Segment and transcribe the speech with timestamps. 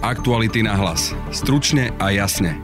[0.00, 1.12] Aktuality na hlas.
[1.28, 2.56] Stručne a jasne.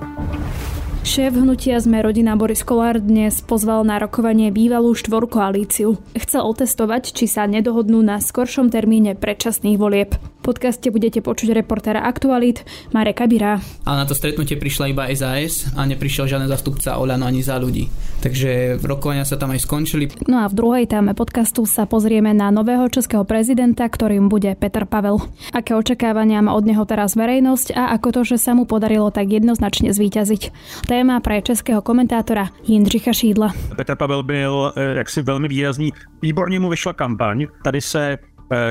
[1.04, 6.00] Šéf hnutia Sme rodina Boris Kolár dnes pozval na rokovanie bývalú štvorkoalíciu.
[6.16, 10.16] Chcel otestovať, či sa nedohodnú na skoršom termíne predčasných volieb.
[10.16, 12.64] V podcaste budete počuť reportéra Aktualit
[12.96, 13.60] Mareka Birá.
[13.84, 17.84] A na to stretnutie prišla iba SAS a neprišiel žiadny zastupca Oľano ani za ľudí.
[18.26, 20.10] Takže rokovania sa tam aj skončili.
[20.26, 24.82] No a v druhej téme podcastu sa pozrieme na nového českého prezidenta, ktorým bude Petr
[24.82, 25.22] Pavel.
[25.54, 29.30] Aké očakávania má od neho teraz verejnosť a ako to, že sa mu podarilo tak
[29.30, 30.42] jednoznačne zvíťaziť
[30.90, 33.54] téma pre českého komentátora Jindřicha Šídla.
[33.78, 35.92] Petr Pavel byl eh, jaksi velmi výrazný.
[36.22, 37.46] Výborně mu vyšla kampaň.
[37.62, 38.18] Tady se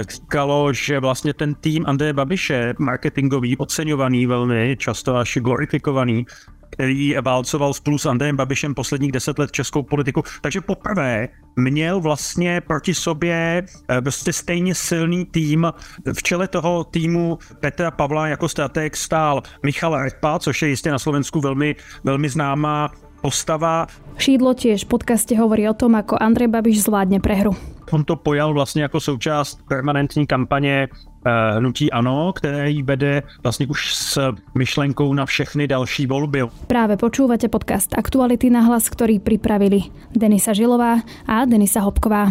[0.10, 6.26] říkalo, že vlastně ten tým Andreje Babiše, marketingový, oceňovaný velmi, často až glorifikovaný,
[6.76, 10.24] který válcoval spolu s Andrejem Babišem posledních deset let českou politiku.
[10.42, 15.72] Takže poprvé měl vlastně proti sobě eh, prostě stejně silný tým.
[16.14, 21.00] V čele toho týmu Petra Pavla jako strateg stál Michal Repa, což je jistě na
[21.00, 23.88] Slovensku velmi, velmi známá postava.
[24.18, 27.56] Šídlo tiež v podcaste hovorí o tom, ako Andrej Babiš zvládne prehru.
[27.92, 30.88] On to pojal vlastně jako součást permanentní kampaně
[31.28, 36.42] Eh, hnutí ANO, které jí vede vlastně už s myšlenkou na všechny další volby.
[36.68, 42.30] Práve počúvate podcast Aktuality na hlas, ktorý pripravili Denisa Žilová a Denisa Hopková.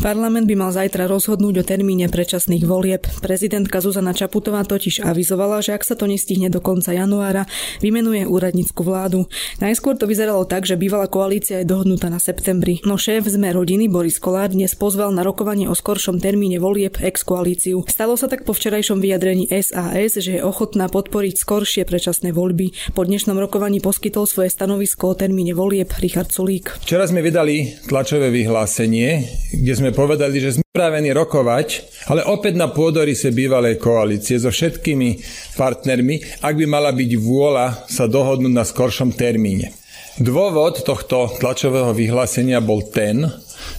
[0.00, 3.04] Parlament by mal zajtra rozhodnúť o termíne predčasných volieb.
[3.20, 7.44] Prezidentka Zuzana Čaputová totiž avizovala, že ak sa to nestihne do konca januára,
[7.84, 9.28] vymenuje úradnícku vládu.
[9.60, 12.80] Najskôr to vyzeralo tak, že bývalá koalícia je dohodnutá na septembri.
[12.88, 17.84] No šéf sme rodiny Boris Kolár dnes pozval na rokovanie o skoršom termíne volieb ex-koalíciu.
[17.84, 22.96] Stalo sa tak po včerajšom vyjadrení SAS, že je ochotná podporiť skoršie predčasné voľby.
[22.96, 26.80] Po dnešnom rokovaní poskytol svoje stanovisko o termíne volieb Richard Sulík.
[26.88, 29.28] Včera sme vydali tlačové vyhlásenie,
[29.60, 31.68] kde sme povedali, že sme pripravení rokovať,
[32.08, 35.20] ale opäť na pôdorise bývalej koalície so všetkými
[35.58, 39.74] partnermi, ak by mala byť vôľa sa dohodnúť na skoršom termíne.
[40.20, 43.24] Dôvod tohto tlačového vyhlásenia bol ten,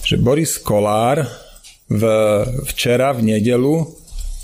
[0.02, 1.22] že Boris Kolár
[1.86, 2.02] v,
[2.72, 3.88] včera v nedelu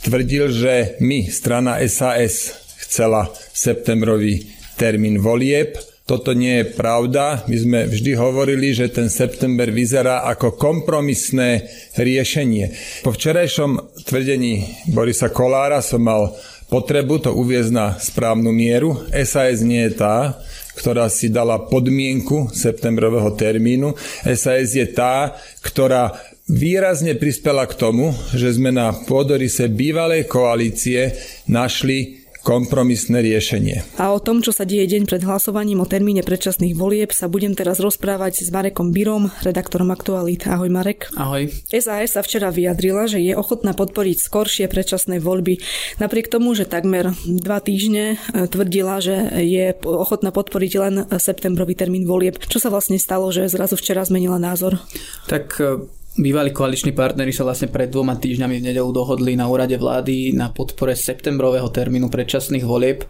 [0.05, 2.55] tvrdil, že my, strana SAS,
[2.87, 4.47] chcela septembrový
[4.79, 5.75] termín volieb,
[6.09, 7.45] toto nie je pravda.
[7.53, 11.69] My sme vždy hovorili, že ten september vyzerá ako kompromisné
[12.01, 12.73] riešenie.
[13.05, 16.33] Po včerajšom tvrdení Borisa Kolára som mal
[16.73, 19.05] potrebu to uviezť na správnu mieru.
[19.13, 20.41] SAS nie je tá,
[20.81, 23.93] ktorá si dala podmienku septembrového termínu.
[24.33, 26.17] SAS je tá, ktorá
[26.49, 31.13] výrazne prispela k tomu, že sme na pôdorise bývalej koalície
[31.45, 34.01] našli kompromisné riešenie.
[34.01, 37.53] A o tom, čo sa deje deň pred hlasovaním o termíne predčasných volieb, sa budem
[37.53, 40.49] teraz rozprávať s Marekom Birom, redaktorom Aktualít.
[40.49, 41.13] Ahoj Marek.
[41.13, 41.53] Ahoj.
[41.69, 45.61] SAS sa včera vyjadrila, že je ochotná podporiť skoršie predčasné voľby.
[46.01, 52.09] Napriek tomu, že takmer dva týždne e, tvrdila, že je ochotná podporiť len septembrový termín
[52.09, 52.41] volieb.
[52.41, 54.81] Čo sa vlastne stalo, že zrazu včera zmenila názor?
[55.29, 55.85] Tak e,
[56.19, 60.51] Bývalí koaliční partnery sa vlastne pred dvoma týždňami v nedelu dohodli na úrade vlády na
[60.51, 63.07] podpore septembrového termínu predčasných volieb,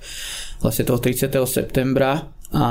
[0.61, 1.33] vlastne toho 30.
[1.49, 2.29] septembra.
[2.53, 2.65] A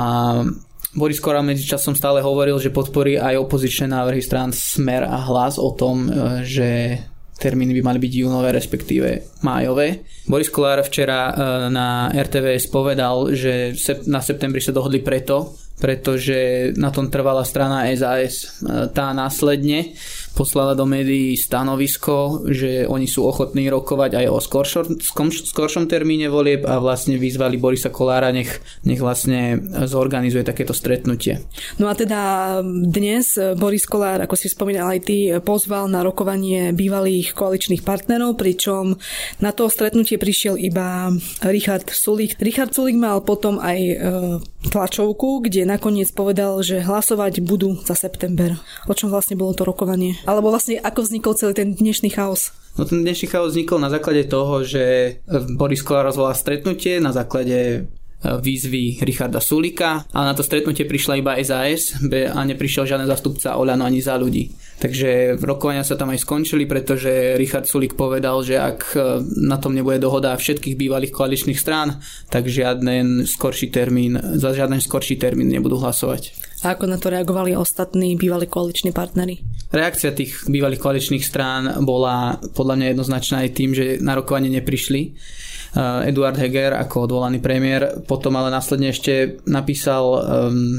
[0.94, 5.74] Boris Korál medzičasom stále hovoril, že podporí aj opozičné návrhy strán Smer a Hlas o
[5.74, 6.10] tom, e,
[6.46, 6.68] že
[7.38, 10.06] termíny by mali byť júnové, respektíve májové.
[10.30, 11.32] Boris Kolár včera e,
[11.70, 13.74] na RTVS povedal, že
[14.06, 18.58] na septembri sa dohodli preto, pretože na tom trvala strana SAS.
[18.58, 19.94] E, tá následne
[20.38, 25.02] poslala do médií stanovisko, že oni sú ochotní rokovať aj o skoršom,
[25.42, 29.58] skoršom termíne volieb a vlastne vyzvali Borisa Kolára, nech, nech vlastne
[29.90, 31.42] zorganizuje takéto stretnutie.
[31.82, 37.34] No a teda dnes Boris Kolár, ako si spomínal aj ty, pozval na rokovanie bývalých
[37.34, 38.94] koaličných partnerov, pričom
[39.42, 41.10] na to stretnutie prišiel iba
[41.42, 42.38] Richard Sulík.
[42.38, 43.94] Richard Sulík mal potom aj e,
[44.70, 48.54] tlačovku, kde nakoniec povedal, že hlasovať budú za september.
[48.86, 50.20] O čom vlastne bolo to rokovanie?
[50.28, 52.52] Alebo vlastne ako vznikol celý ten dnešný chaos?
[52.76, 55.16] No ten dnešný chaos vznikol na základe toho, že
[55.56, 57.88] Boris Kolár rozvolal stretnutie na základe
[58.18, 63.54] E, výzvy Richarda Sulika a na to stretnutie prišla iba SAS a neprišiel žiadny zastupca
[63.54, 64.50] Oľano ani za ľudí.
[64.78, 68.98] Takže rokovania sa tam aj skončili, pretože Richard Sulik povedal, že ak e,
[69.42, 71.98] na tom nebude dohoda všetkých bývalých koaličných strán,
[72.30, 76.30] tak žiaden skorší termín, za žiaden skorší termín nebudú hlasovať.
[76.62, 79.42] A ako na to reagovali ostatní bývalí koaliční partnery?
[79.74, 85.18] Reakcia tých bývalých koaličných strán bola podľa mňa jednoznačná aj tým, že na rokovanie neprišli
[85.76, 88.00] Eduard Heger ako odvolaný premiér.
[88.08, 90.20] Potom ale následne ešte napísal um,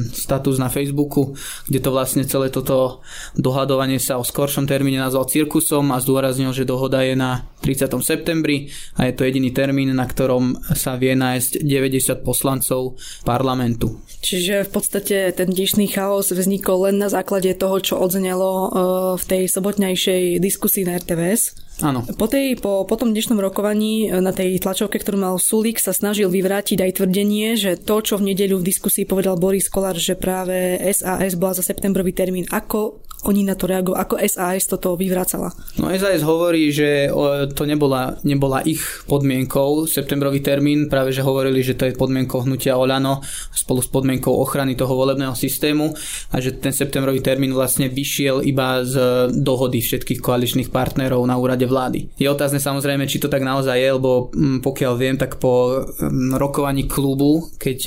[0.09, 1.38] status na Facebooku,
[1.69, 3.06] kde to vlastne celé toto
[3.38, 7.91] dohadovanie sa o skoršom termíne nazval cirkusom a zdôraznil, že dohoda je na 30.
[8.01, 12.95] septembri a je to jediný termín, na ktorom sa vie nájsť 90 poslancov
[13.27, 14.00] parlamentu.
[14.19, 18.68] Čiže v podstate ten dnešný chaos vznikol len na základe toho, čo odznelo e,
[19.15, 21.69] v tej sobotnejšej diskusii na RTVS.
[21.79, 22.03] Áno.
[22.03, 25.95] Po, tej, po, po tom dnešnom rokovaní e, na tej tlačovke, ktorú mal Sulík, sa
[25.95, 30.19] snažil vyvrátiť aj tvrdenie, že to, čo v nedeľu v diskusii povedal Boris Kolár, že
[30.19, 32.43] práve SAS bola za septembrový termín.
[32.51, 35.51] Ako oni na to reagujú, ako SAS toto vyvracala?
[35.75, 37.11] No SAS hovorí, že
[37.51, 38.79] to nebola, nebola ich
[39.11, 43.19] podmienkou, septembrový termín, práve že hovorili, že to je podmienkou hnutia Olano
[43.51, 45.91] spolu s podmienkou ochrany toho volebného systému
[46.31, 51.67] a že ten septembrový termín vlastne vyšiel iba z dohody všetkých koaličných partnerov na úrade
[51.69, 52.10] vlády.
[52.18, 56.36] Je otázne samozrejme, či to tak naozaj je, lebo mm, pokiaľ viem, tak po mm,
[56.36, 57.77] rokovaní klubu, keď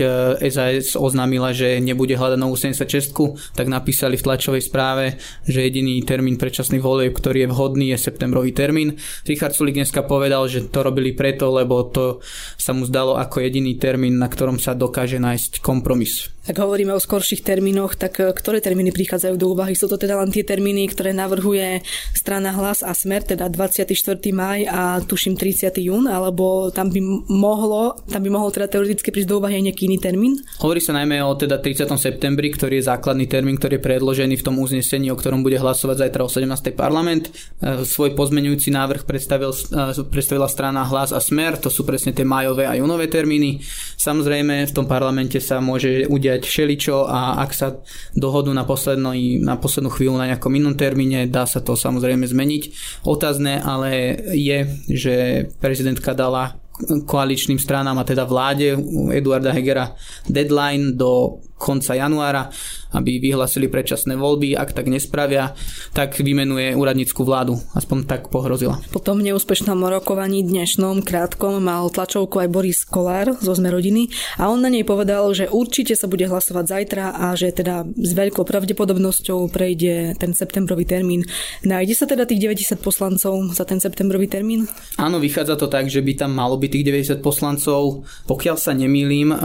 [0.49, 3.13] SAS e, oznámila, že nebude hľadať novú 76,
[3.53, 8.55] tak napísali v tlačovej správe, že jediný termín predčasných volieb, ktorý je vhodný, je septembrový
[8.55, 8.97] termín.
[9.27, 12.23] Richard Sulik dneska povedal, že to robili preto, lebo to
[12.57, 16.31] sa mu zdalo ako jediný termín, na ktorom sa dokáže nájsť kompromis.
[16.43, 19.79] Ak hovoríme o skorších termínoch, tak e, ktoré termíny prichádzajú do úvahy?
[19.79, 21.87] Sú to teda len tie termíny, ktoré navrhuje
[22.19, 23.95] strana Hlas a Smer, teda 24.
[24.35, 25.71] maj a tuším 30.
[25.79, 26.99] jún, alebo tam by
[27.31, 30.35] mohlo, tam by mohol teda teoreticky prísť do úvahy aj nejaký iný termín?
[30.59, 31.87] Hovorí sa najmä o teda 30.
[31.95, 36.11] septembri, ktorý je základný termín, ktorý je predložený v tom uznesení, o ktorom bude hlasovať
[36.11, 36.75] zajtra o 17.
[36.75, 37.31] parlament.
[37.63, 42.27] E, svoj pozmenujúci návrh predstavil, e, predstavila strana Hlas a Smer, to sú presne tie
[42.27, 43.63] majové a júnové termíny.
[43.95, 47.69] Samozrejme, v tom parlamente sa môže udiať diať všeličo a ak sa
[48.17, 52.63] dohodnú na, na poslednú chvíľu na nejakom inom termíne, dá sa to samozrejme zmeniť.
[53.05, 54.59] Otázne ale je,
[54.89, 55.15] že
[55.61, 58.75] prezidentka dala koaličným stranám a teda vláde
[59.13, 59.95] Eduarda Hegera
[60.27, 62.51] deadline do konca januára,
[62.91, 64.59] aby vyhlasili predčasné voľby.
[64.59, 65.55] Ak tak nespravia,
[65.95, 67.63] tak vymenuje úradnícku vládu.
[67.79, 68.83] Aspoň tak pohrozila.
[68.91, 74.11] Po tom neúspešnom rokovaní dnešnom krátkom mal tlačovku aj Boris Kolár zo Sme rodiny
[74.43, 78.13] a on na nej povedal, že určite sa bude hlasovať zajtra a že teda s
[78.13, 81.23] veľkou pravdepodobnosťou prejde ten septembrový termín.
[81.63, 84.67] Nájde sa teda tých 90 poslancov za ten septembrový termín?
[84.99, 86.87] Áno, vychádza to tak, že by tam malo byť tých
[87.21, 88.09] 90 poslancov.
[88.27, 89.39] Pokiaľ sa nemýlim, eh,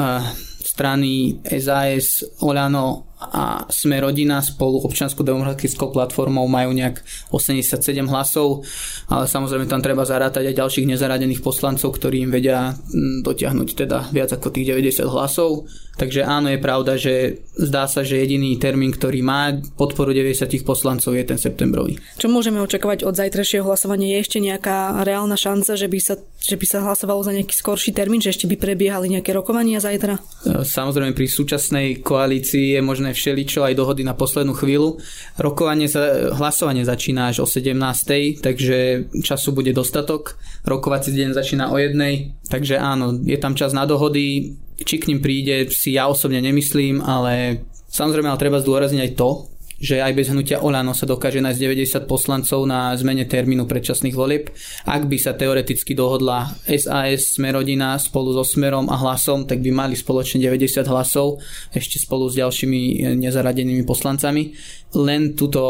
[0.78, 7.02] strany SAS, Olano a Sme rodina spolu občiansko-demokratickou platformou majú nejak
[7.34, 8.62] 87 hlasov,
[9.10, 12.78] ale samozrejme tam treba zarátať aj ďalších nezaradených poslancov, ktorí im vedia
[13.26, 15.66] dotiahnuť teda viac ako tých 90 hlasov.
[15.98, 21.18] Takže áno, je pravda, že zdá sa, že jediný termín, ktorý má podporu 90 poslancov
[21.18, 21.98] je ten septembrový.
[22.22, 24.14] Čo môžeme očakávať od zajtrajšieho hlasovania?
[24.14, 27.98] Je ešte nejaká reálna šanca, že by sa, že by sa hlasovalo za nejaký skorší
[27.98, 30.22] termín, že ešte by prebiehali nejaké rokovania zajtra?
[30.46, 35.00] Samozrejme pri súčasnej koalícii je možné možné všeličo, aj dohody na poslednú chvíľu.
[35.40, 38.44] Rokovanie, za, hlasovanie začína až o 17.
[38.44, 40.36] takže času bude dostatok.
[40.68, 44.58] Rokovací deň začína o jednej, takže áno, je tam čas na dohody.
[44.78, 49.30] Či k ním príde, si ja osobne nemyslím, ale samozrejme ale treba zdôrazniť aj to,
[49.78, 51.60] že aj bez hnutia Olano sa dokáže nájsť
[52.06, 54.50] 90 poslancov na zmene termínu predčasných volieb.
[54.90, 59.94] Ak by sa teoreticky dohodla SAS, Smerodina spolu so Smerom a Hlasom, tak by mali
[59.94, 61.40] spoločne 90 hlasov
[61.72, 64.58] ešte spolu s ďalšími nezaradenými poslancami.
[64.98, 65.62] Len túto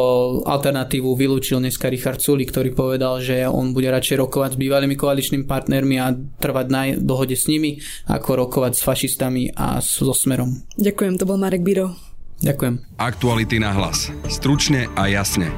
[0.45, 5.43] alternatívu vylúčil dneska Richard Suli, ktorý povedal, že on bude radšej rokovať s bývalými koaličnými
[5.49, 10.63] partnermi a trvať na dohode s nimi, ako rokovať s fašistami a so Smerom.
[10.77, 12.06] Ďakujem, to bol Marek Biro.
[12.41, 12.79] Ďakujem.
[13.01, 14.13] Aktuality na hlas.
[14.29, 15.49] Stručne a jasne.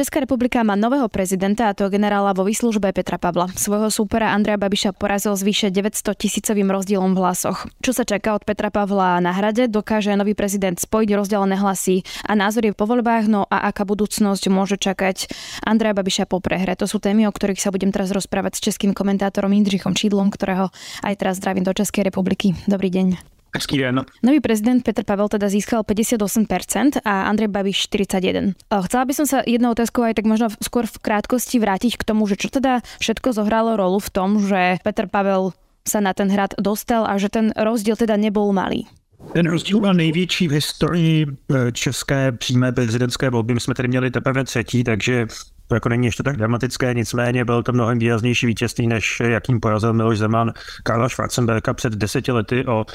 [0.00, 3.52] Česká republika má nového prezidenta, a to generála vo výslužbe Petra Pavla.
[3.52, 7.68] Svojho súpera Andreja Babiša porazil s vyše 900 tisícovým rozdielom v hlasoch.
[7.84, 12.32] Čo sa čaká od Petra Pavla na hrade, dokáže nový prezident spojiť rozdelené hlasy a
[12.32, 15.28] názory po voľbách, no a aká budúcnosť môže čakať
[15.68, 16.72] Andreja Babiša po prehre.
[16.80, 20.72] To sú témy, o ktorých sa budem teraz rozprávať s českým komentátorom Jindřichom Čídlom, ktorého
[21.04, 22.56] aj teraz zdravím do Českej republiky.
[22.64, 23.39] Dobrý deň.
[23.54, 24.06] Hezký den.
[24.22, 28.54] Nový prezident Petr Pavel teda získal 58% a Andrej Babiš 41%.
[28.86, 32.30] Chcela by som sa jednou otázkou aj tak možno skôr v krátkosti vrátiť k tomu,
[32.30, 35.50] že čo teda všetko zohralo rolu v tom, že Petr Pavel
[35.82, 38.86] sa na ten hrad dostal a že ten rozdiel teda nebol malý.
[39.32, 43.54] Ten rozdíl byl největší v historii eh, české přímé prezidentské volby.
[43.54, 45.26] My jsme tady měli teprve třetí, takže
[45.70, 49.92] to jako není ještě tak dramatické, nicméně byl to mnohem výraznější vítězství, než jakým porazil
[49.92, 52.86] Miloš Zeman Karla Schwarzenberga před deseti lety o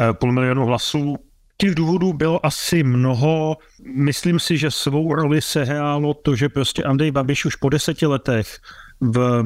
[0.00, 1.16] eh, půl milionu hlasů.
[1.56, 3.56] Těch důvodů bylo asi mnoho.
[3.96, 8.58] Myslím si, že svou roli sehrálo to, že prostě Andrej Babiš už po deseti letech
[9.00, 9.42] v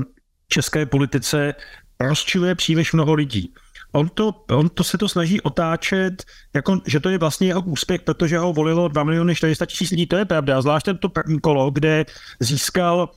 [0.49, 1.55] české politice
[2.01, 3.55] rozčiluje příliš mnoho lidí
[3.93, 8.03] on to, on to se to snaží otáčet, jako, že to je vlastně jeho úspěch,
[8.03, 11.71] protože ho volilo 2 miliony 400 tisíc lidí, to je pravda, zvlášť to první kolo,
[11.71, 12.07] kde
[12.41, 13.09] získal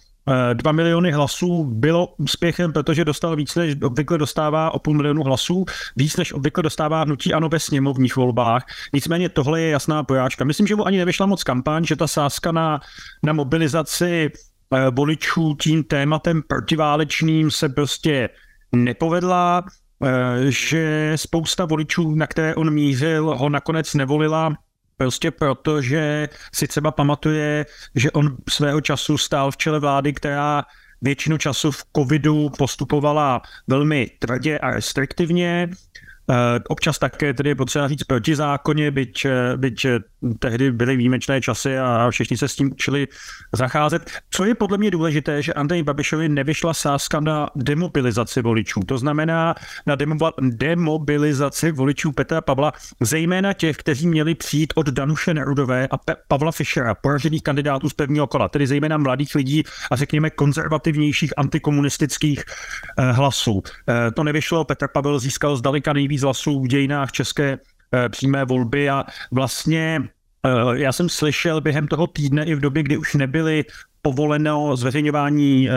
[0.54, 5.66] 2 miliony hlasů bylo úspěchem, protože dostal víc, než obvykle dostává o půl milionu hlasů,
[5.96, 8.66] víc než obvykle dostává hnutí ano ve sněmovních volbách.
[8.94, 10.46] Nicméně tohle je jasná porážka.
[10.46, 12.80] Myslím, že mu ani nevyšla moc kampaň, že ta sázka na,
[13.24, 14.32] na mobilizaci
[14.74, 18.30] eh, voličů tím tématem protiválečným se prostě
[18.72, 19.81] nepovedla, eh,
[20.50, 24.56] že spousta voličů, na které on mířil, ho nakonec nevolila
[24.98, 27.66] Prostě proto, že si třeba pamatuje,
[27.96, 30.64] že on svého času stál v čele vlády, která
[31.02, 35.70] většinu času v covidu postupovala velmi tvrdě a restriktivně,
[36.32, 40.00] Eh, občas také tedy je potřeba říct protizákonně, byť, eh, byť eh,
[40.40, 43.08] tehdy byly výjimečné časy a všichni se s tím učili
[43.54, 44.12] zacházet.
[44.30, 48.80] Co je podle mě důležité, že Andrej Babišovi nevyšla sázka na demobilizaci voličů.
[48.80, 49.96] To znamená na
[50.42, 56.52] demobilizaci voličů Petra Pavla, zejména těch, kteří měli přijít od Danuše Nerudové a Pe- Pavla
[56.52, 62.44] Fischera, poražených kandidátů z prvního kola, tedy zejména mladých lidí a řekněme konzervativnějších antikomunistických
[62.98, 63.64] eh, hlasů.
[63.90, 67.60] Eh, to nevyšlo, Petr Pavel získal zdaleka nejvíc hlasů v dějinách české
[68.10, 70.02] přímé volby a vlastně
[70.46, 73.66] eh, já jsem slyšel během toho týdne i v době, kdy už nebyly
[74.02, 75.74] povoleno zveřejňování eh,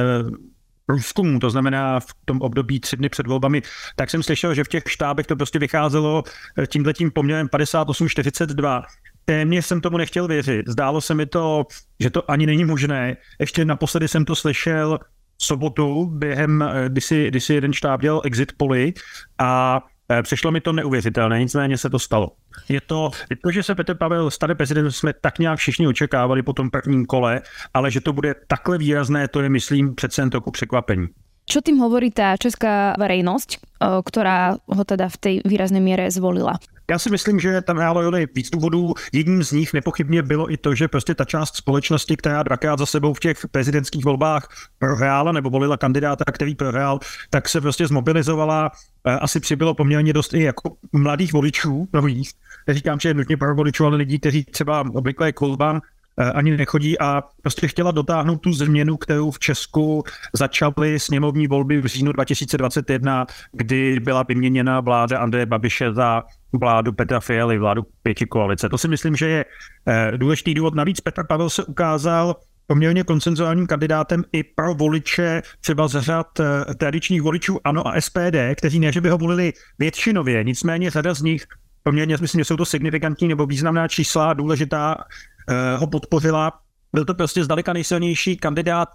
[0.87, 3.63] průzkumů, to znamená v tom období tři dny před volbami,
[3.97, 6.23] tak jsem slyšel, že v těch štábech to prostě vycházelo
[6.67, 8.83] tímhletím poměrem 58-42.
[9.25, 10.69] Téměř jsem tomu nechtěl věřit.
[10.69, 11.67] Zdálo se mi to,
[12.01, 13.17] že to ani není možné.
[13.41, 14.99] Ještě naposledy jsem to slyšel
[15.39, 18.93] sobotu, během, kdy si, kdy si jeden štáb dělal exit poly
[19.39, 22.31] a Eh, přišlo mi to neuvěřitelné, nicméně se to stalo.
[22.69, 26.43] Je to, je to, že se Petr Pavel stane prezident, jsme tak nějak všichni očekávali
[26.43, 27.43] po tom prvním kole,
[27.75, 31.09] ale že to bude takhle výrazné, to je, myslím, přece jen trochu překvapení.
[31.45, 36.57] Čo tým hovorí tá česká verejnosť, eh, ktorá ho teda v tej výraznej miere zvolila?
[36.91, 38.95] Já si myslím, že tam hrálo roli víc důvodů.
[39.13, 42.87] Jedním z nich nepochybně bylo i to, že prostě ta část společnosti, která dvakrát za
[42.87, 44.49] sebou v těch prezidentských volbách
[44.79, 46.99] prohrála nebo volila kandidáta, který prohrál,
[47.31, 48.71] tak se prostě zmobilizovala.
[49.05, 52.31] Asi přibylo poměrně dost i jako mladých voličů nových.
[52.67, 55.94] Neříkám, že je nutně pro voličů, ale lidí, kteří třeba obvykle k volbám Eh,
[56.35, 61.87] ani nechodí a prostě chtěla dotáhnout tu změnu, kterou v Česku začaly sněmovní volby v
[61.87, 68.69] říjnu 2021, kdy byla vyměněna vláda Andreje Babiše za vládu Petra Fialy, vládu pěti koalice.
[68.69, 69.45] To si myslím, že je
[69.89, 70.75] eh, důležitý důvod.
[70.75, 76.75] Navíc Petr Pavel se ukázal poměrně koncenzuálním kandidátem i pro voliče třeba z řad eh,
[76.75, 81.23] tradičních voličů ANO a SPD, kteří ne, že by ho volili většinově, nicméně řada z
[81.23, 81.47] nich
[81.83, 85.34] poměrně, myslím, že jsou to signifikantní nebo významná čísla, důležitá Eh,
[85.77, 86.53] ho podpořila.
[86.95, 88.89] Byl to prostě zdaleka nejsilnější kandidát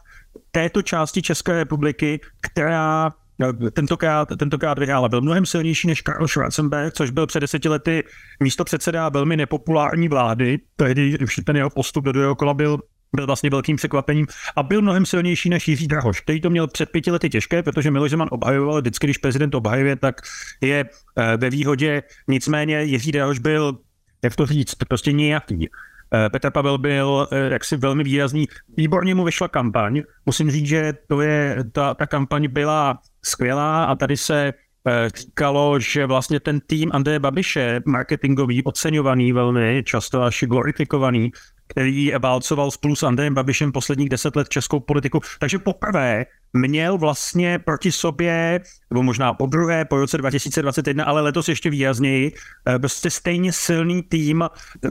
[0.52, 3.14] této části České republiky, která
[3.68, 5.10] eh, tentokrát, tentokrát vyhrála.
[5.10, 8.04] Byl mnohem silnější než Karl Schwarzenberg, což byl před deseti lety
[8.44, 10.60] místo předseda velmi nepopulární vlády.
[10.76, 12.80] Tehdy ten jeho postup do druhého kola byl
[13.16, 16.90] byl vlastně velkým překvapením a byl mnohem silnější než Jiří Drahoš, který to měl před
[16.90, 20.22] pěti lety těžké, protože Miloš Zeman obhajoval vždycky, když prezident obhajuje, tak
[20.62, 20.86] je
[21.18, 22.04] eh, ve výhodě.
[22.28, 23.78] Nicméně Jiří Drahoš byl,
[24.24, 25.70] jak to říct, prostě nějaký.
[26.14, 28.48] Eh, Petr Pavel byl eh, jaksi velmi výrazný.
[28.78, 30.02] Výborně mu vyšla kampaň.
[30.26, 34.54] Musím říct, že to je, ta, ta kampaň byla skvělá a tady se
[35.16, 41.32] říkalo, že vlastně ten tým Andreje Babiše, marketingový, oceňovaný velmi, často až glorifikovaný,
[41.68, 45.20] který válcoval spolu s Andrejem Babišem posledních deset let českou politiku.
[45.40, 51.48] Takže poprvé měl vlastně proti sobě, nebo možná po druhé, po roce 2021, ale letos
[51.50, 52.32] ještě výrazněji,
[52.68, 54.44] eh, prostě stejně silný tým.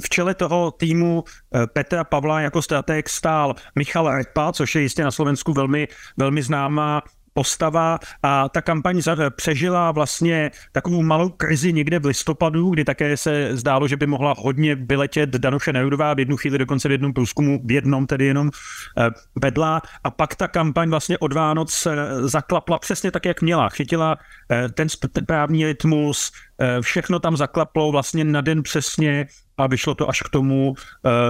[0.02, 5.04] V čele toho týmu eh, Petra Pavla jako strateg stál Michal Repa, což je jistě
[5.04, 7.02] na Slovensku velmi, velmi známá
[7.32, 13.56] postava a ta kampaň přežila vlastně takovou malou krizi někde v listopadu, kdy také se
[13.56, 17.61] zdálo, že by mohla hodně vyletět Danuše Nerudová, v jednu chvíli dokonce v jednom průzkumu,
[17.64, 18.50] v jednom tedy jenom
[18.99, 19.11] eh,
[19.42, 21.87] vedla a pak ta kampaň vlastně od Vánoc
[22.20, 23.68] zaklapla přesně tak, jak měla.
[23.68, 24.16] Chytila
[24.52, 29.26] eh, ten správný rytmus, eh, všechno tam zaklaplo vlastně na den přesně
[29.58, 30.76] a vyšlo to až k tomu uh,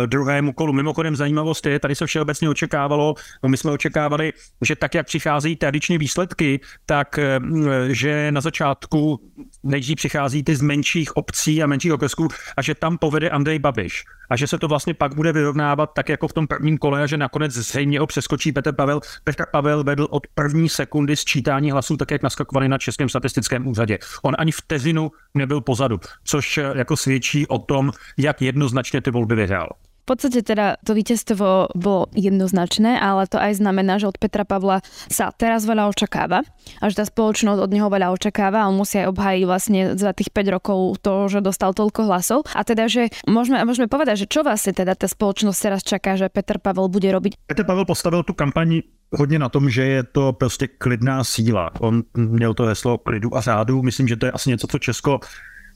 [0.07, 0.73] druhému kolu.
[0.73, 4.33] Mimochodem zajímavost je, tady se všeobecně očekávalo, no my jsme očekávali,
[4.65, 7.47] že tak, jak přicházejí tradiční výsledky, tak uh,
[7.89, 9.21] že na začátku
[9.63, 14.05] nejdřív přichází ty z menších obcí a menších okresků a že tam povede Andrej Babiš
[14.31, 17.07] a že se to vlastně pak bude vyrovnávat tak jako v tom prvním kole a
[17.07, 19.01] že nakonec zřejmě ho přeskočí Petr Pavel.
[19.25, 23.99] Petr Pavel vedl od první sekundy sčítání hlasů tak, jak naskakovali na Českém statistickém úřadě.
[24.23, 29.69] On ani vteřinu nebyl pozadu, což jako svědčí o tom, jak jednoznačně ty volby vyhrál.
[30.09, 34.81] Podstate teda to víťazstvo bolo jednoznačné, ale to aj znamená, že od Petra Pavla
[35.13, 36.41] sa teraz veľa očakáva
[36.81, 40.17] a že tá spoločnosť od neho veľa očakáva a on musí aj obhájiť vlastne za
[40.17, 42.49] tých 5 rokov to, že dostal toľko hlasov.
[42.57, 46.33] A teda, že môžeme, môžeme povedať, že čo vlastne teda tá spoločnosť teraz čaká, že
[46.33, 47.45] Petr Pavel bude robiť?
[47.45, 48.81] Petr Pavel postavil tu kampaň
[49.13, 51.71] hodně na tom, že je to prostě klidná síla.
[51.81, 53.83] On měl to heslo klidu a řádu.
[53.83, 55.21] Myslím, že to je asi něco, co Česko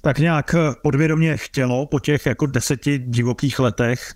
[0.03, 4.15] tak nějak podvědomě chtělo po těch jako deseti divokých letech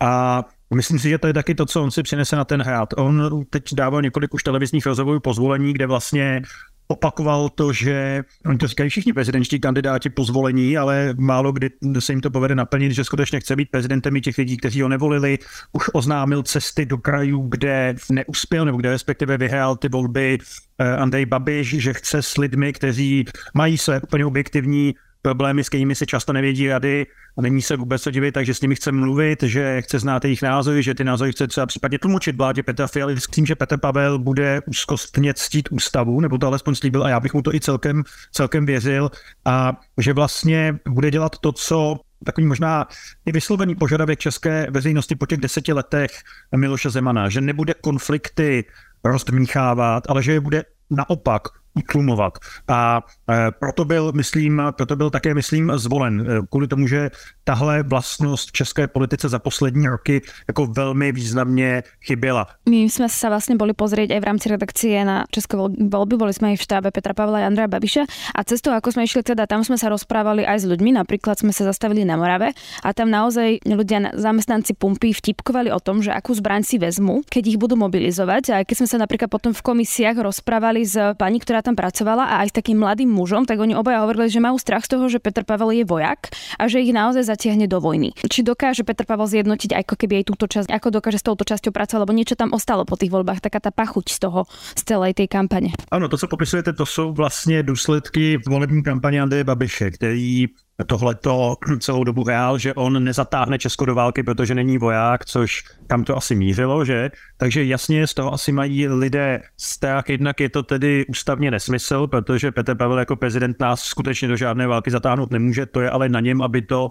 [0.00, 2.88] a Myslím si, že to je taky to, co on si přinese na ten hrát.
[2.96, 6.42] On teď dával několik už televizních rozhovorů pozvolení, kde vlastně
[6.88, 12.12] opakoval to, že oni to říkají všichni prezidentští kandidáti po zvolení, ale málo kdy se
[12.12, 15.38] jim to povede naplnit, že skutečně chce být prezidentem i těch lidí, kteří ho nevolili.
[15.72, 20.38] Už oznámil cesty do krajů, kde neuspěl, nebo kde respektive vyhrál ty volby
[20.78, 23.24] eh, Andrej Babiš, že chce s lidmi, kteří
[23.54, 24.94] mají své úplně objektivní
[25.26, 27.06] problémy, s kterými se často nevědí rady
[27.38, 30.42] a není se vůbec co divit, takže s nimi chce mluvit, že chce znát jejich
[30.42, 33.78] názory, že ty názory chce třeba případně tlumočit vládě Petra Fialy s tím, že Petr
[33.78, 37.60] Pavel bude úzkostně ctít ústavu, nebo to alespoň slíbil a já bych mu to i
[37.60, 39.10] celkem, celkem věřil
[39.44, 42.86] a že vlastně bude dělat to, co takový možná
[43.26, 46.10] i vyslovený požadavek české veřejnosti po těch deseti letech
[46.56, 48.64] Miloše Zemana, že nebude konflikty
[49.04, 51.42] rozdmíchávat, ale že je bude naopak
[51.76, 52.38] utlumovat.
[52.68, 56.20] A e, proto byl, myslím, proto byl také, myslím, zvolen.
[56.20, 57.10] E, kvůli tomu, že
[57.44, 62.46] tahle vlastnost české politice za poslední roky jako velmi významně chyběla.
[62.68, 65.56] My jsme se vlastně boli pozrieť aj v rámci redakcie na české
[65.90, 68.02] volby, boli jsme i v štábe Petra Pavla a Andreja Babiša
[68.34, 71.52] a cestou, ako sme išli teda, tam sme sa rozprávali aj s ľuďmi, napríklad sme
[71.52, 72.52] sa zastavili na Morave
[72.82, 77.56] a tam naozaj ľudia, zamestnanci pumpy vtipkovali o tom, že akú zbraň si vezmu, keď
[77.56, 78.44] ich budú mobilizovať.
[78.54, 82.34] A keď sme sa napríklad potom v komisiách rozprávali s pani, ktorá tam pracovala a
[82.46, 85.18] aj s takým mladým mužom, tak oni obaja hovorili, že majú strach z toho, že
[85.18, 88.14] Petr Pavel je vojak a že ich naozaj zatiahne do vojny.
[88.22, 91.74] Či dokáže Petr Pavel zjednotiť ako keby aj túto časť, ako dokáže s touto časťou
[91.74, 94.46] pracovať, lebo niečo tam ostalo po tých voľbách, taká tá pachuť z toho,
[94.78, 95.74] z celej tej kampane.
[95.90, 100.46] Ano, to, co popisujete, to jsou vlastně důsledky volební kampaně Andreje Babiše, který
[100.84, 106.04] tohleto celou dobu hrál, že on nezatáhne Česko do války, protože není voják, což tam
[106.04, 107.10] to asi mířilo, že?
[107.36, 112.52] Takže jasně z toho asi mají lidé strach, jednak je to tedy ústavně nesmysl, protože
[112.52, 116.20] Petr Pavel jako prezident nás skutečně do žádné války zatáhnout nemůže, to je ale na
[116.20, 116.88] něm, aby to,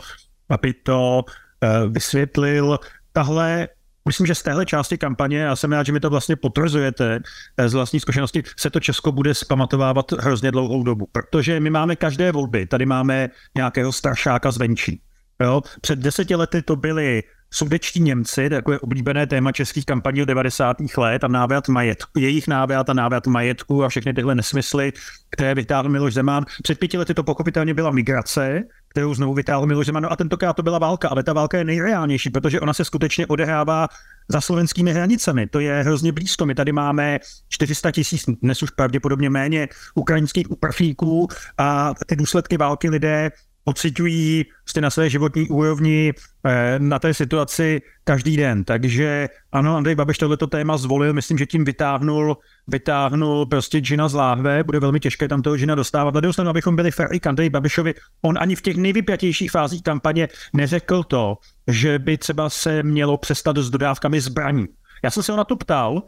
[0.50, 2.80] aby to uh, vysvětlil.
[3.13, 3.67] Tahle
[4.08, 7.20] Myslím, že z téhle části kampaně, já jsem rád, že mi to vlastně potvrzujete
[7.58, 11.96] eh, z vlastní zkušenosti, se to Česko bude zpamatovávat hrozně dlouhou dobu, protože my máme
[11.96, 15.02] každé volby, tady máme nějakého staršáka zvenčí.
[15.41, 15.62] Jo?
[15.82, 20.78] Před deseti lety to byli sudečtí Němci, takové oblíbené téma českých kampaní od 90.
[20.98, 24.93] let a návrat majetku, jejich návrat a návrat majetku a všechny tyhle nesmysly,
[25.30, 26.45] které vytáhl Miloš Zeman.
[26.63, 30.04] Před pěti lety to pochopitelně byla migrace, kterou znovu vytáhl Miloš Zeman.
[30.04, 33.28] No a tentokrát to byla válka, ale ta válka je nejreálnější, protože ona se skutečně
[33.28, 33.88] odehrává
[34.28, 35.48] za slovenskými hranicemi.
[35.48, 36.45] To je hrozně blízko.
[36.45, 37.19] My tady máme
[37.50, 43.32] 400 tisíc, dnes už pravděpodobně méně, ukrajinských uprchlíků a ty důsledky války lidé
[43.65, 46.13] pocitují prostě na své životní úrovni
[46.45, 48.63] eh, na té situaci každý den.
[48.63, 54.13] Takže ano, Andrej Babiš tohleto téma zvolil, myslím, že tím vytáhnul, vytáhnul prostě Gina z
[54.13, 56.13] láhve, bude velmi těžké tam toho Gina dostávat.
[56.13, 59.84] Na druhou abychom byli fair i k Andrej Babišovi, on ani v těch nejvypjatějších fázích
[59.84, 64.65] kampaně neřekl to, že by třeba se mělo přestat s dodávkami zbraní.
[65.04, 66.04] Já jsem se ho na to ptal,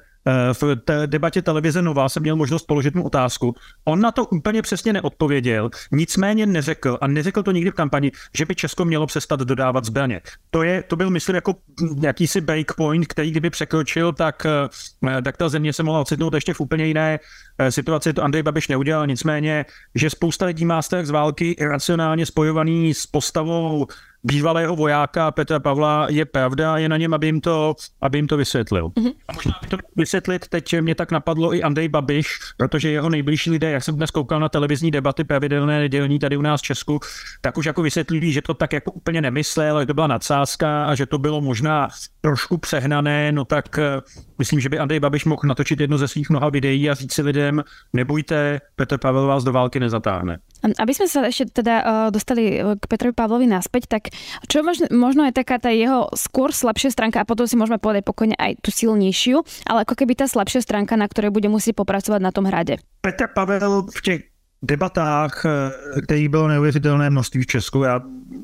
[0.54, 3.56] v té debatě televize Nová jsem měl možnost položit mu otázku.
[3.86, 8.46] On na to úplně přesně neodpověděl, nicméně neřekl a neřekl to nikdy v kampani, že
[8.46, 10.22] by Česko mělo přestat dodávat zbraně.
[10.50, 11.56] To, je, to byl, myslím, jako
[12.02, 16.60] jakýsi breakpoint, který kdyby překročil, tak, eh, tak ta země se mohla ocitnout ještě v
[16.60, 17.20] úplně jiné
[17.60, 18.14] eh, situaci.
[18.14, 23.88] To Andrej Babiš neudělal, nicméně, že spousta lidí má z války iracionálně spojovaný s postavou
[24.28, 28.38] bývalého vojáka Petra Pavla je pravda, je na něm, aby jim to, aby jim to
[28.38, 28.90] vysvětlil.
[28.90, 29.14] Mm-hmm.
[29.28, 33.52] A možná by to vysvětlit, teď mě tak napadlo i Andrej Babiš, protože jeho nejbližší
[33.52, 37.00] lidé, jak jsem dnes koukal na televizní debaty pravidelné nedělní tady u nás v Česku,
[37.42, 40.96] tak už jako vysvětlili, že to tak jako úplně nemyslel, že to byla nadsázka a
[40.96, 41.88] že to bylo možná
[42.22, 44.02] trošku přehnané, no tak eh,
[44.40, 47.22] myslím, že by Andrej Babiš mohl natočit jedno ze svých mnoha videí a říct si
[47.22, 47.64] lidem,
[47.94, 50.38] nebojte, Petr Pavel vás do války nezatáhne.
[50.76, 54.12] Aby sme sa ešte teda uh, dostali k Petrovi Pavlovi naspäť, tak
[54.52, 58.04] čo možno, možno je taká tá jeho skôr slabšia stránka a potom si môžeme povedať
[58.04, 62.20] pokojne aj tú silnejšiu, ale ako keby tá slabšia stránka, na ktorej bude musieť popracovať
[62.20, 62.84] na tom hrade.
[63.04, 64.22] Petr Pavel v těch
[64.68, 67.84] debatách, eh, který bylo neuvěřitelné množství v Česku.
[67.84, 68.02] Já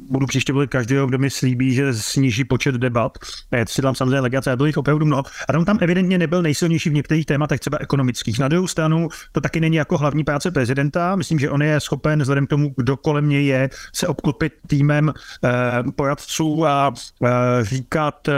[0.10, 3.18] budu příště volit každého, kdo mi slíbí, že sníží počet debat.
[3.52, 5.24] Já si dám samozřejmě legace, a bylo jich opravdu mnoho.
[5.50, 8.40] A on tam evidentně nebyl nejsilnější v některých tématech, třeba ekonomických.
[8.40, 11.16] Na druhou stranu to taky není jako hlavní práce prezidenta.
[11.16, 15.14] Myslím, že on je schopen, vzhledem k tomu, kdo kolem něj je, se obklopit týmem
[15.46, 15.52] eh,
[15.96, 16.94] poradců a
[17.26, 17.30] eh,
[17.62, 18.34] říkat eh,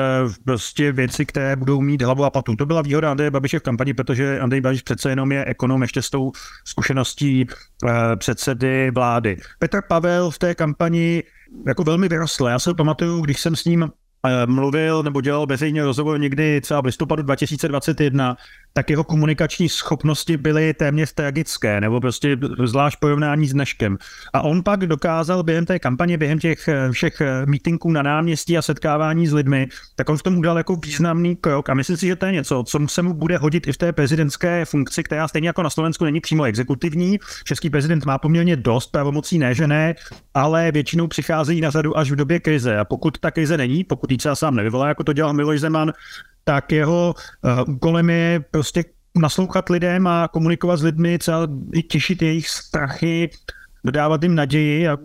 [0.45, 2.55] prostě věci, které budou mít hlavu a patu.
[2.55, 6.01] To byla výhoda Andreje Babiše v kampani, protože Andrej Babiš přece jenom je ekonom ještě
[6.01, 6.31] s tou
[6.65, 7.45] zkušeností
[8.15, 9.37] předsedy vlády.
[9.59, 11.23] Petr Pavel v té kampani
[11.67, 12.45] jako velmi vyrostl.
[12.45, 16.81] Já se pamatuju, když jsem s ním eh, mluvil nebo dělal veřejně rozhovor někdy třeba
[16.81, 18.37] v listopadu 2021,
[18.77, 23.97] tak jeho komunikační schopnosti byly téměř tragické, nebo prostě zvlášť porovnání s dneškem.
[24.33, 28.57] A on pak dokázal během té kampaně, během těch eh, všech eh, mítinků na náměstí
[28.57, 31.69] a setkávání s lidmi, tak on v tom udal jako významný krok.
[31.69, 33.93] A myslím si, že to je něco, co se mu bude hodit i v té
[33.93, 37.19] prezidentské funkci, která stejně jako na Slovensku není přímo exekutivní.
[37.43, 39.95] Český prezident má poměrně dost pravomocí, ne, že ne,
[40.33, 42.77] ale většinou přicházejí na řadu až v době krize.
[42.77, 45.93] A pokud ta krize není, pokud ji třeba sám nevyvolá, jako to dělal Miloš Zeman,
[46.45, 48.83] tak jeho uh, úkolem je prostě
[49.17, 53.29] naslouchat lidem a komunikovat s lidmi, třeba i těšit jejich strachy,
[53.85, 54.97] dodávat jim naději a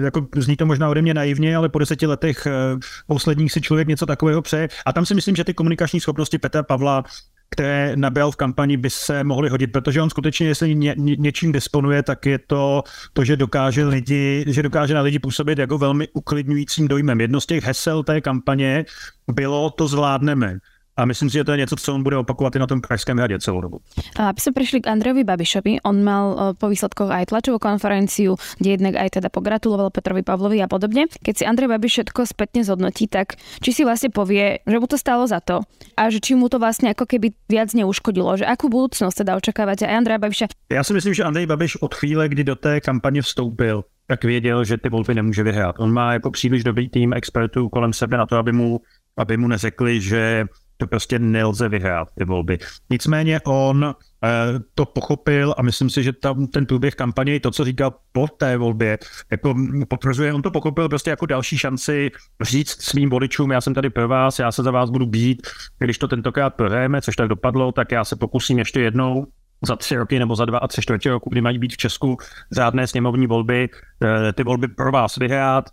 [0.00, 3.88] jako zní to možná ode mě naivně, ale po deseti letech uh, posledních si člověk
[3.88, 4.68] něco takového přeje.
[4.86, 7.04] A tam si myslím, že ty komunikační schopnosti Petra Pavla
[7.50, 11.52] které nabral v kampani, by se mohly hodit, protože on skutečně, jestli ně, ně, něčím
[11.52, 16.08] disponuje, tak je to to, že dokáže lidi, že dokáže na lidi působit jako velmi
[16.12, 17.20] uklidňujícím dojmem.
[17.20, 18.84] Jedno z těch hesel té kampaně
[19.32, 20.58] bylo to zvládneme.
[20.96, 23.16] A myslím si, že to je něco, co on bude opakovat i na tom Pražském
[23.16, 23.78] hradě celou dobu.
[24.16, 28.40] A aby sme prišli k Andrejovi Babišovi, on mal e, po výsledkoch aj tlačovú konferenciu,
[28.56, 31.04] kde jednak aj teda pogratuloval Petrovi Pavlovi a podobne.
[31.20, 34.96] Keď si Andrej Babiš všetko spätne zhodnotí, tak či si vlastne povie, že mu to
[34.96, 35.60] stalo za to
[36.00, 39.84] a že či mu to vlastne ako keby viac neuškodilo, že akú budúcnosť teda očakávate
[39.84, 40.46] aj Andreja Babiša?
[40.72, 44.64] Já si myslím, že Andrej Babiš od chvíle, kdy do té kampaně vstoupil, tak věděl,
[44.64, 45.76] že ty volby nemůže vyhrát.
[45.78, 48.80] On má jako příliš dobrý tým expertů kolem sebe na to, aby mu,
[49.16, 50.44] aby mu neřekli, že
[50.76, 52.58] to prostě nelze vyhrát, ty volby.
[52.90, 53.84] Nicméně on
[54.24, 54.28] eh,
[54.74, 58.56] to pochopil a myslím si, že tam ten průběh kampaně, to, co říkal po té
[58.56, 58.98] volbě,
[59.30, 59.54] jako
[59.88, 62.10] potvrzuje, on to pochopil prostě jako další šanci
[62.42, 65.46] říct svým voličům, já jsem tady pro vás, já se za vás budu být,
[65.78, 69.26] když to tentokrát prohrajeme, což tak dopadlo, tak já se pokusím ještě jednou
[69.62, 72.16] za tři roky nebo za dva a tři čtvrtě roku, kdy mají být v Česku
[72.52, 73.68] řádné sněmovní volby,
[74.02, 75.70] eh, ty volby pro vás vyhrát,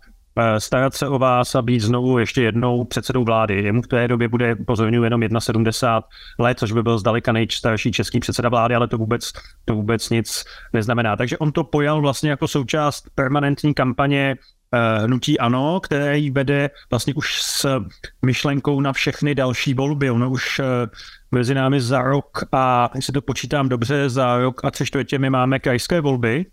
[0.58, 3.62] starat se o vás a být znovu ještě jednou předsedou vlády.
[3.62, 8.20] Jemu v té době bude pozorňuji jenom 71 let, což by byl zdaleka nejstarší český
[8.20, 9.32] předseda vlády, ale to vůbec,
[9.64, 11.16] to vůbec nic neznamená.
[11.16, 14.36] Takže on to pojal vlastně jako součást permanentní kampaně
[14.74, 17.80] eh, hnutí ANO, které jí vede vlastně už s
[18.26, 20.10] myšlenkou na všechny další volby.
[20.10, 20.64] Ono už eh,
[21.30, 25.30] mezi námi za rok a, jestli to počítám dobře, za rok a tři čtvrtě my
[25.30, 26.46] máme krajské volby,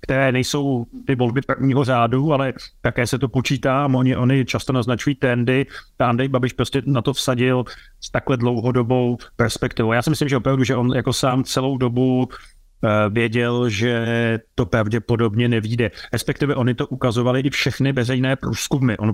[0.00, 5.14] které nejsou ty volby prvního řádu, ale také se to počítá oni, oni často naznačují
[5.16, 5.66] trendy.
[5.98, 7.64] A Andrej Babiš prostě na to vsadil
[8.00, 9.92] s takhle dlouhodobou perspektivou.
[9.92, 14.66] Já si myslím, že opravdu, že on jako sám celou dobu eh, věděl, že to
[14.66, 15.90] pravděpodobně nevíde.
[16.12, 18.96] Respektive oni to ukazovali i všechny veřejné průzkumy.
[18.98, 19.12] On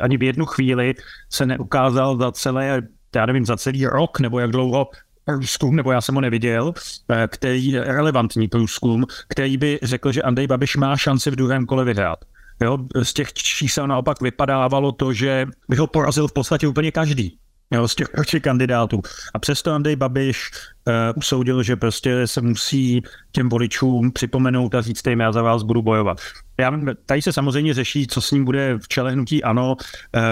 [0.00, 0.94] ani v jednu chvíli
[1.30, 2.82] se neukázal za celé,
[3.14, 4.88] já nevím, za celý rok nebo jak dlouho
[5.26, 6.72] průzkum, nebo já jsem ho neviděl,
[7.10, 11.84] eh, který relevantní průzkum, který by řekl, že Andrej Babiš má šanci v druhém kole
[11.84, 12.18] vyhrát.
[12.60, 17.38] Jo, z těch čísel naopak vypadávalo to, že by ho porazil v podstatě úplně každý
[17.70, 19.02] jo, z těch proti kandidátů.
[19.34, 20.50] A přesto Andrej Babiš
[20.88, 23.02] uh, usoudil, že prostě se musí
[23.32, 26.18] těm voličům připomenout a říct, já za vás budu bojovat.
[26.60, 26.72] Já,
[27.06, 29.76] tady se samozřejmě řeší, co s ním bude v čele hnutí ANO.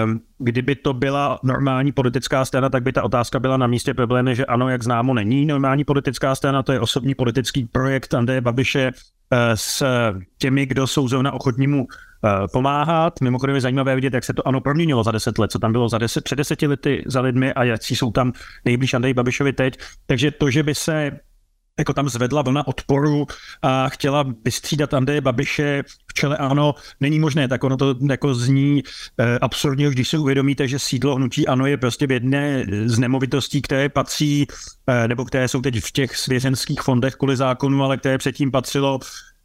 [0.03, 3.93] Um, kdyby to byla normální politická strana, tak by ta otázka byla na místě.
[3.93, 8.13] Problém je, že ANO, jak známo, není normální politická strana, to je osobní politický projekt
[8.13, 9.83] Andreje Babiše uh, s
[10.37, 12.14] těmi, kdo jsou zrovna ochotní mu Eh,
[12.51, 13.21] pomáhat.
[13.21, 15.89] Mimochodem je zajímavé vidět, jak se to ano proměnilo za deset let, co tam bylo
[15.89, 18.31] za deset, před deseti lety za lidmi a jak jsou tam
[18.65, 19.77] nejblíž Andrej Babišovi teď.
[20.05, 21.19] Takže to, že by se
[21.79, 23.27] jako tam zvedla vlna odporu
[23.61, 28.83] a chtěla vystřídat Andreje Babiše v čele ANO, není možné, tak ono to jako zní
[29.19, 33.61] eh, absurdně, když si uvědomíte, že sídlo hnutí ANO je prostě v jedné z nemovitostí,
[33.61, 34.47] které patří,
[34.87, 38.99] eh, nebo které jsou teď v těch svěřenských fondech kvůli zákonu, ale které předtím patřilo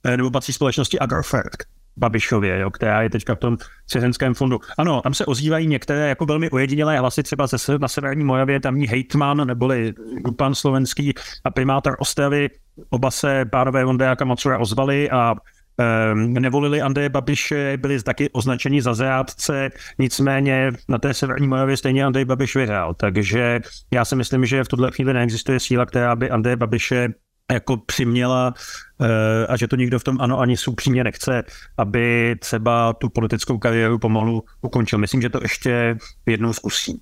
[0.05, 1.57] eh, nebo patří společnosti Agrofert,
[2.01, 4.61] Babišově, jo, která je teďka v tom svěřenském fondu.
[4.79, 8.87] Ano, tam se ozývají některé jako velmi ojedinělé hlasy, třeba ze, na Severní Moravě tamní
[8.87, 9.93] hejtman neboli
[10.37, 12.49] pan slovenský a primátor Ostravy,
[12.91, 18.95] oba se pánové Vondejáka Macura ozvali a um, nevolili Andreje Babiše, byli taky označeni za
[18.95, 23.61] zrádce, nicméně na té Severní Moravě stejně Andrej Babiš vyhrál, takže
[23.93, 27.09] já si myslím, že v tuhle chvíli neexistuje síla, která by Andreje Babiše
[27.53, 28.55] jako přiměla
[29.01, 31.43] eh, a že to nikdo v tom ano ani upřímně nechce,
[31.79, 34.99] aby třeba tu politickou kariéru pomalu ukončil.
[34.99, 37.01] Myslím, že to ještě jednou zkusí.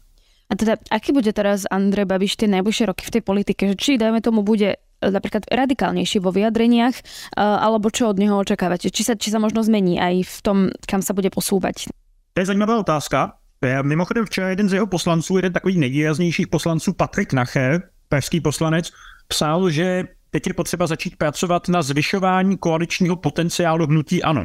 [0.49, 3.69] A teda, aký bude teraz Andrej Babiš tie najbližšie roky v tej politike?
[3.69, 7.05] Že či, dajme tomu, bude eh, napríklad radikálnejší vo vyjadreniach, eh,
[7.37, 8.89] alebo čo od neho očakávate?
[8.89, 10.57] Či sa, či sa možno zmení aj v tom,
[10.89, 11.93] kam sa bude posúvať?
[12.33, 13.37] To je zajímavá otázka.
[13.83, 18.91] Mimochodem včera jeden z jeho poslanců, jeden takových nejvýraznějších poslanců, Patrik Nacher, pražský poslanec,
[19.29, 24.45] psal, že teď je potřeba začít pracovat na zvyšování koaličního potenciálu hnutí ANO.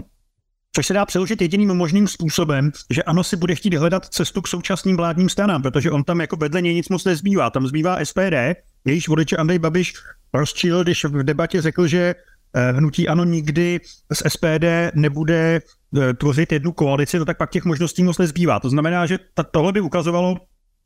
[0.76, 4.48] Což se dá přeložit jediným možným způsobem, že ano si bude chtít hledat cestu k
[4.48, 7.50] současným vládním stranám, protože on tam jako vedle něj nic moc nezbývá.
[7.50, 8.34] Tam zbývá SPD,
[8.86, 9.94] jejíž voliče Andrej Babiš
[10.34, 12.16] rozčíl, když v debatě řekl, že
[12.54, 13.80] eh, hnutí ano nikdy
[14.14, 14.66] z SPD
[14.96, 15.62] nebude
[15.98, 18.60] eh, tvořit jednu koalici, no tak pak těch možností moc nezbývá.
[18.60, 19.20] To znamená, že
[19.52, 20.38] tohle by ukazovalo,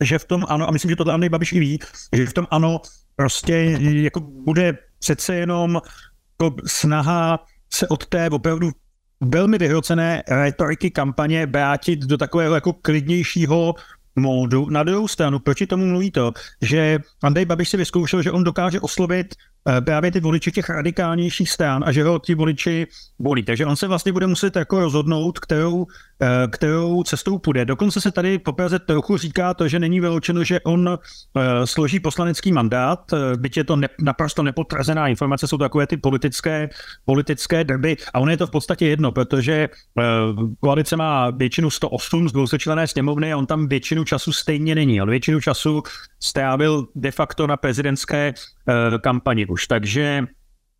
[0.03, 1.79] že v tom ano, a myslím, že to Andrej Babiš i ví,
[2.13, 2.81] že v tom ano
[3.15, 5.81] prostě jako bude přece jenom
[6.41, 8.71] jako snaha se od té opravdu
[9.21, 13.75] velmi vyhrocené retoriky kampaně vrátit do takového jako klidnějšího
[14.15, 14.69] módu.
[14.69, 16.31] Na druhou stranu, proti tomu mluví to,
[16.61, 19.35] že Andrej Babiš si vyzkoušel, že on dokáže oslovit
[19.85, 22.87] právě ty voliči těch radikálnějších stran a že ho ti voliči
[23.19, 23.43] volí.
[23.43, 25.85] Takže on se vlastně bude muset jako rozhodnout, kterou,
[26.21, 27.65] eh, kterou cestou půjde.
[27.65, 31.99] Dokonce se tady po Praze trochu říká to, že není vyloučeno, že on eh, složí
[31.99, 36.69] poslanecký mandát, byť je to ne, naprosto nepotvrzená informace, jsou takové ty politické,
[37.05, 39.69] politické derby a on je to v podstatě jedno, protože
[40.59, 45.11] koalice má většinu 108 z dvousečlené sněmovny a on tam většinu času stejně není, ale
[45.11, 45.83] většinu času
[46.19, 48.33] strávil de facto na prezidentské
[49.01, 49.67] kampani už.
[49.67, 50.29] Takže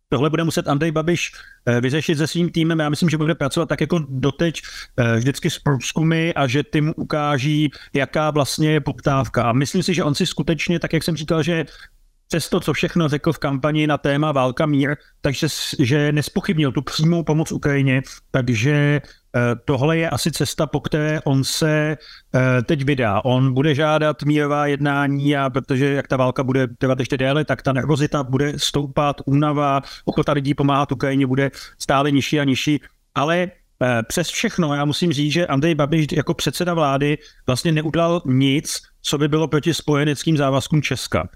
[0.08, 1.32] tohle bude muset Andrej Babiš
[1.66, 2.78] eh, vyřešit se svým týmem.
[2.78, 4.62] Já myslím, že bude pracovat tak jako doteď
[4.96, 9.42] eh, vždycky s průzkumy a že ty ukáží, jaká vlastně je poptávka.
[9.42, 11.66] A myslím si, že on si skutečně, tak jak jsem říkal, že
[12.28, 15.46] přes to, co všechno řekl v kampani na téma válka mír, takže
[15.78, 19.00] že nespochybnil tu přímou pomoc Ukrajině, takže
[19.64, 21.96] tohle je asi cesta, po které on se
[22.34, 23.20] eh, teď vydá.
[23.24, 27.62] On bude žádat mírová jednání a protože jak ta válka bude trvat ještě déle, tak
[27.62, 32.80] ta nervozita bude stoupat, únava, ochota lidí pomáhat Ukrajině bude stále nižší a nižší.
[33.14, 33.50] Ale
[33.82, 38.82] eh, přes všechno, já musím říct, že Andrej Babiš jako předseda vlády vlastně neudělal nic,
[39.02, 41.28] co by bylo proti spojeneckým závazkům Česka.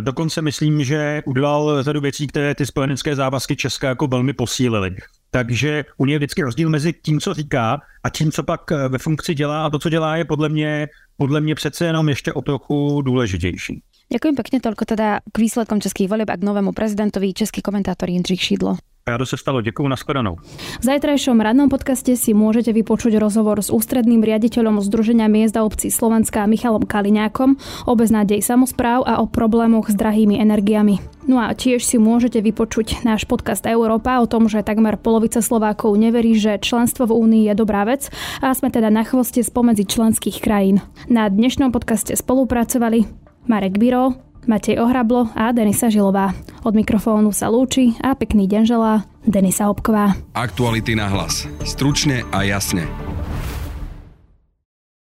[0.00, 4.96] Dokonce myslím, že udělal řadu věcí, které ty spojenecké závazky Česka jako velmi posílily.
[5.30, 8.88] Takže u něj je vždycky rozdíl mezi tím, co říká a tím, co pak eh,
[8.88, 9.66] ve funkci dělá.
[9.66, 13.82] A to, co dělá, je podle mě, podle mě přece jenom ještě o trochu důležitější.
[14.10, 18.42] Ďakujem pekne toľko teda k výsledkom českých volieb a k novému prezidentovi český komentátor Jindřich
[18.42, 18.74] Šidlo.
[19.10, 20.38] Rádo se stalo, děkuji, nashledanou.
[20.78, 25.90] V zajtrajšom radnom podcaste si môžete vypočuť rozhovor s ústredným riaditeľom Združenia miest a obcí
[25.90, 27.58] Slovenska Michalom Kaliňákom
[27.90, 31.02] o beznádej samozpráv a o problémoch s drahými energiami.
[31.26, 35.98] No a tiež si môžete vypočuť náš podcast Európa o tom, že takmer polovica Slovákov
[35.98, 40.38] neverí, že členstvo v Únii je dobrá vec a sme teda na chvoste spomedzi členských
[40.38, 40.86] krajín.
[41.10, 43.10] Na dnešnom podcaste spolupracovali
[43.50, 46.32] Marek Biro, Matej Ohrablo a Denisa Žilová.
[46.64, 50.16] Od mikrofónu sa lúči a pekný deň želá Denisa Hopková.
[50.32, 51.44] Aktuality na hlas.
[51.64, 53.09] Stručne a jasne.